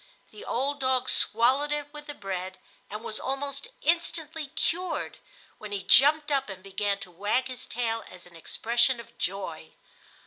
The 0.31 0.43
old 0.43 0.79
dog 0.79 1.09
swallowed 1.09 1.71
it 1.71 1.93
with 1.93 2.07
the 2.07 2.15
bread 2.15 2.57
and 2.89 3.03
was 3.03 3.19
almost 3.19 3.67
instantly 3.83 4.47
cured, 4.47 5.19
when 5.59 5.71
he 5.71 5.83
jumped 5.83 6.31
up 6.31 6.49
and 6.49 6.63
began 6.63 6.97
to 7.01 7.11
wag 7.11 7.45
his 7.49 7.67
tail 7.67 8.03
as 8.07 8.25
an 8.25 8.35
expression 8.35 8.99
of 8.99 9.15
joy. 9.19 9.73